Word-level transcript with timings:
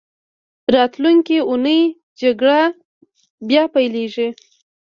راتلونکې 0.75 1.37
اونۍ 1.49 1.81
جګړه 2.21 2.59
بیا 3.47 3.63
پیلېږي. 3.73 4.27